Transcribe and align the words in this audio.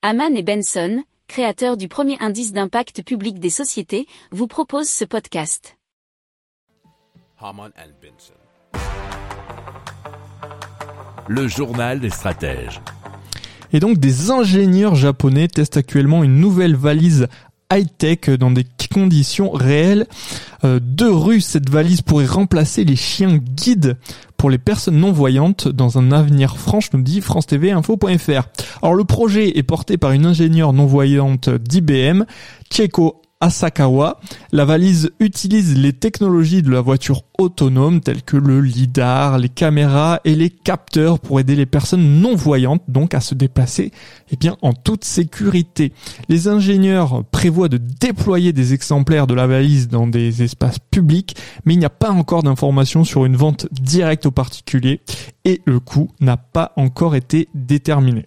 Haman 0.00 0.36
et 0.36 0.44
Benson, 0.44 1.02
créateurs 1.26 1.76
du 1.76 1.88
premier 1.88 2.16
indice 2.20 2.52
d'impact 2.52 3.02
public 3.02 3.40
des 3.40 3.50
sociétés, 3.50 4.06
vous 4.30 4.46
proposent 4.46 4.88
ce 4.88 5.04
podcast. 5.04 5.76
Haman 7.40 7.72
and 7.76 7.90
Benson. 8.00 8.34
Le 11.26 11.48
journal 11.48 11.98
des 11.98 12.10
stratèges. 12.10 12.80
Et 13.72 13.80
donc 13.80 13.98
des 13.98 14.30
ingénieurs 14.30 14.94
japonais 14.94 15.48
testent 15.48 15.78
actuellement 15.78 16.22
une 16.22 16.38
nouvelle 16.38 16.76
valise 16.76 17.26
high-tech 17.72 18.30
dans 18.38 18.52
des 18.52 18.62
conditions 18.88 19.50
réelles. 19.50 20.06
Euh, 20.64 20.80
de 20.82 21.06
rue, 21.06 21.40
cette 21.40 21.70
valise 21.70 22.02
pourrait 22.02 22.26
remplacer 22.26 22.84
les 22.84 22.96
chiens 22.96 23.36
guides 23.36 23.96
pour 24.36 24.50
les 24.50 24.58
personnes 24.58 24.98
non-voyantes 24.98 25.68
dans 25.68 25.98
un 25.98 26.12
avenir 26.12 26.56
franche, 26.56 26.92
nous 26.92 27.02
dit 27.02 27.20
France 27.20 27.46
TV 27.46 27.70
Info.fr. 27.72 28.48
Alors 28.82 28.94
le 28.94 29.04
projet 29.04 29.58
est 29.58 29.62
porté 29.62 29.96
par 29.96 30.12
une 30.12 30.26
ingénieure 30.26 30.72
non-voyante 30.72 31.48
d'IBM, 31.48 32.24
Cheko 32.70 33.22
Asakawa. 33.40 34.18
La 34.50 34.64
valise 34.64 35.10
utilise 35.20 35.76
les 35.76 35.92
technologies 35.92 36.62
de 36.62 36.72
la 36.72 36.80
voiture 36.80 37.22
autonome 37.38 38.00
telles 38.00 38.22
que 38.22 38.36
le 38.36 38.60
lidar, 38.60 39.38
les 39.38 39.48
caméras 39.48 40.20
et 40.24 40.34
les 40.34 40.50
capteurs 40.50 41.20
pour 41.20 41.38
aider 41.38 41.54
les 41.54 41.66
personnes 41.66 42.20
non 42.20 42.34
voyantes 42.34 42.82
donc 42.88 43.14
à 43.14 43.20
se 43.20 43.36
déplacer 43.36 43.92
eh 44.32 44.36
bien 44.36 44.56
en 44.60 44.72
toute 44.72 45.04
sécurité. 45.04 45.92
Les 46.28 46.48
ingénieurs 46.48 47.24
prévoient 47.30 47.68
de 47.68 47.78
déployer 47.78 48.52
des 48.52 48.74
exemplaires 48.74 49.28
de 49.28 49.34
la 49.34 49.46
valise 49.46 49.86
dans 49.86 50.08
des 50.08 50.42
espaces 50.42 50.80
publics, 50.80 51.36
mais 51.64 51.74
il 51.74 51.78
n'y 51.78 51.84
a 51.84 51.90
pas 51.90 52.10
encore 52.10 52.42
d'informations 52.42 53.04
sur 53.04 53.24
une 53.24 53.36
vente 53.36 53.68
directe 53.70 54.26
aux 54.26 54.32
particuliers 54.32 55.00
et 55.44 55.62
le 55.64 55.78
coût 55.78 56.08
n'a 56.20 56.36
pas 56.36 56.72
encore 56.76 57.14
été 57.14 57.48
déterminé. 57.54 58.26